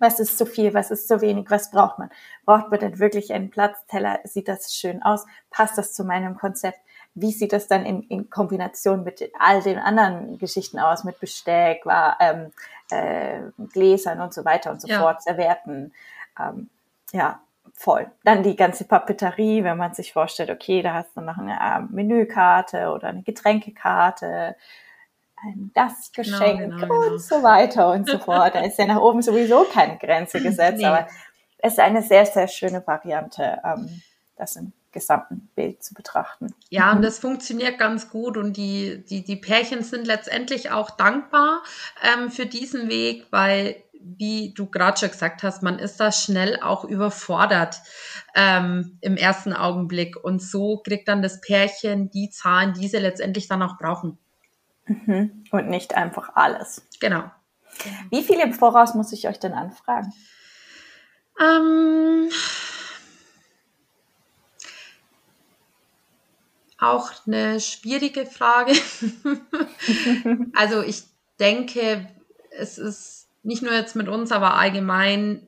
[0.00, 2.10] Was ist zu viel, was ist zu wenig, was braucht man?
[2.44, 4.20] Braucht man denn wirklich einen Platzteller?
[4.24, 5.26] Sieht das schön aus?
[5.50, 6.80] Passt das zu meinem Konzept?
[7.14, 11.84] Wie sieht das dann in, in Kombination mit all den anderen Geschichten aus, mit Besteck,
[11.84, 12.50] war, ähm,
[12.90, 13.40] äh,
[13.72, 15.00] Gläsern und so weiter und so ja.
[15.00, 15.92] fort, Servietten?
[16.38, 16.70] Ähm,
[17.12, 17.40] ja,
[17.74, 18.10] voll.
[18.24, 21.92] Dann die ganze Papeterie, wenn man sich vorstellt, okay, da hast du noch eine äh,
[21.92, 24.56] Menükarte oder eine Getränkekarte,
[25.42, 27.16] ein das genau, Geschenk genau, genau, und genau.
[27.18, 28.54] so weiter und so fort.
[28.54, 30.84] Da ist ja nach oben sowieso keine Grenze gesetzt, nee.
[30.84, 31.06] aber
[31.58, 34.02] es ist eine sehr, sehr schöne Variante, ähm,
[34.36, 36.54] das im gesamten Bild zu betrachten.
[36.68, 41.62] Ja, und das funktioniert ganz gut und die, die, die Pärchen sind letztendlich auch dankbar
[42.02, 46.58] ähm, für diesen Weg, weil wie du gerade schon gesagt hast, man ist da schnell
[46.62, 47.76] auch überfordert
[48.34, 50.16] ähm, im ersten Augenblick.
[50.22, 54.18] Und so kriegt dann das Pärchen die Zahlen, die sie letztendlich dann auch brauchen.
[54.86, 55.44] Mhm.
[55.50, 56.86] Und nicht einfach alles.
[57.00, 57.30] Genau.
[58.10, 60.12] Wie viel im Voraus muss ich euch denn anfragen?
[61.40, 62.28] Ähm,
[66.78, 68.72] auch eine schwierige Frage.
[70.54, 71.04] also ich
[71.38, 72.08] denke,
[72.50, 75.46] es ist nicht nur jetzt mit uns, aber allgemein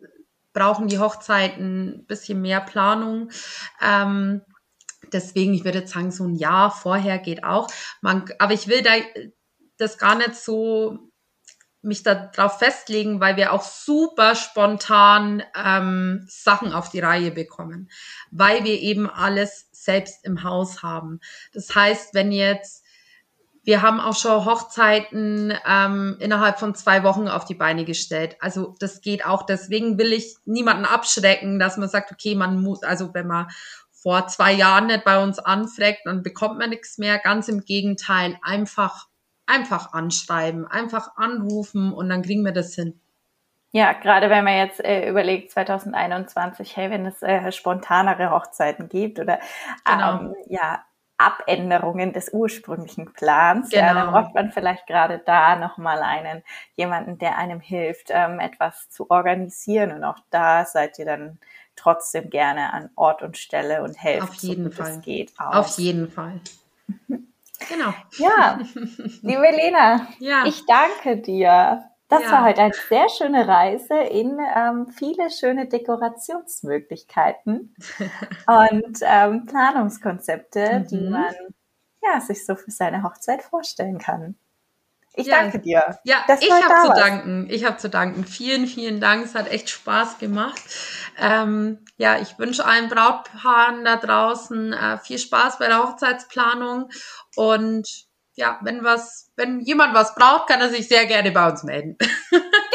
[0.53, 3.31] brauchen die Hochzeiten ein bisschen mehr Planung.
[3.81, 4.43] Ähm,
[5.13, 7.69] deswegen, ich würde jetzt sagen, so ein Jahr vorher geht auch.
[8.01, 8.93] Man, aber ich will da
[9.79, 11.13] das gar nicht so
[11.83, 17.91] mich darauf festlegen, weil wir auch super spontan ähm, Sachen auf die Reihe bekommen,
[18.31, 21.19] weil wir eben alles selbst im Haus haben.
[21.53, 22.83] Das heißt, wenn jetzt
[23.65, 28.37] wir haben auch schon Hochzeiten ähm, innerhalb von zwei Wochen auf die Beine gestellt.
[28.41, 29.47] Also das geht auch.
[29.47, 33.47] Deswegen will ich niemanden abschrecken, dass man sagt, okay, man muss, also wenn man
[34.03, 37.19] vor zwei Jahren nicht bei uns anfragt, dann bekommt man nichts mehr.
[37.19, 39.07] Ganz im Gegenteil, einfach,
[39.47, 43.01] einfach anschreiben, einfach anrufen und dann kriegen wir das hin.
[43.75, 49.19] Ja, gerade wenn man jetzt äh, überlegt, 2021, hey, wenn es äh, spontanere Hochzeiten gibt
[49.19, 49.39] oder
[49.85, 50.21] genau.
[50.21, 50.85] ähm, ja,
[51.17, 53.83] Abänderungen des ursprünglichen Plans, genau.
[53.83, 54.21] ja, dann genau.
[54.21, 56.43] braucht man vielleicht gerade da nochmal einen,
[56.75, 61.39] jemanden, der einem hilft, ähm, etwas zu organisieren und auch da seid ihr dann
[61.77, 64.93] trotzdem gerne an Ort und Stelle und helfen, Auf jeden so Fall.
[64.93, 65.33] es geht.
[65.39, 65.55] Aus.
[65.55, 66.41] Auf jeden Fall.
[67.69, 67.93] Genau.
[68.19, 70.45] Ja, liebe Lena, ja.
[70.47, 71.85] ich danke dir.
[72.09, 72.33] Das ja.
[72.33, 77.75] war heute eine sehr schöne Reise in ähm, viele schöne Dekorationsmöglichkeiten
[78.47, 80.87] und ähm, Planungskonzepte, mhm.
[80.89, 81.35] die man
[82.03, 84.37] ja, sich so für seine Hochzeit vorstellen kann.
[85.15, 85.41] Ich ja.
[85.41, 85.99] danke dir.
[86.05, 87.47] Ja, ich habe zu danken.
[87.51, 88.25] Ich habe zu danken.
[88.25, 89.25] Vielen, vielen Dank.
[89.25, 90.61] Es hat echt Spaß gemacht.
[91.19, 96.89] Ähm, ja, ich wünsche allen Brautpaaren da draußen äh, viel Spaß bei der Hochzeitsplanung
[97.37, 101.63] und ja, wenn was, wenn jemand was braucht, kann er sich sehr gerne bei uns
[101.63, 101.97] melden.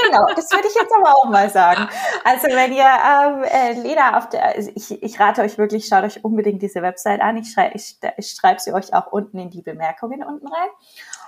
[0.07, 1.89] Genau, das würde ich jetzt aber auch mal sagen.
[2.23, 6.03] Also wenn ihr ähm, äh, Lena auf der, also ich, ich rate euch wirklich, schaut
[6.03, 7.35] euch unbedingt diese Website an.
[7.35, 10.69] Ich schreibe ich, ich schreib sie euch auch unten in die Bemerkungen unten rein.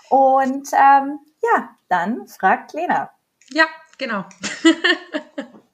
[0.10, 3.12] Und ähm, ja, dann fragt Lena.
[3.52, 3.66] Ja,
[3.98, 4.26] genau.